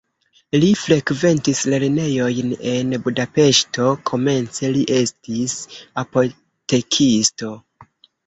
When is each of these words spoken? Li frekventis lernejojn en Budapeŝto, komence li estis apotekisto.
Li 0.61 0.67
frekventis 0.83 1.59
lernejojn 1.73 2.55
en 2.71 2.95
Budapeŝto, 3.03 3.91
komence 4.11 4.71
li 4.79 4.87
estis 5.01 5.55
apotekisto. 6.05 7.51